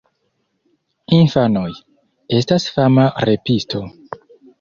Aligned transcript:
Infanoj: 1.17 1.73
"Estas 2.37 2.65
fama 2.79 3.05
repisto!" 3.31 3.83